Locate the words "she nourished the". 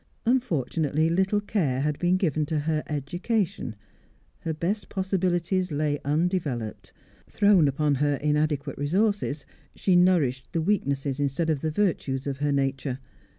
9.75-10.61